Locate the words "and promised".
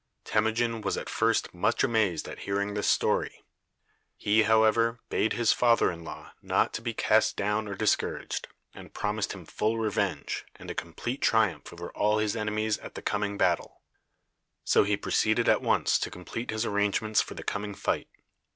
8.73-9.33